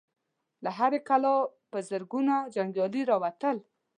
[0.63, 1.35] له هرې کلا
[1.71, 3.57] په زرګونو جنګيالي را ووتل.